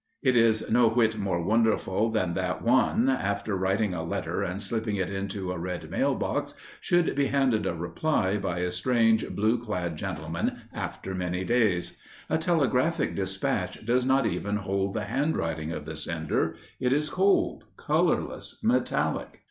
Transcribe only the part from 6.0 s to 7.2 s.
box, should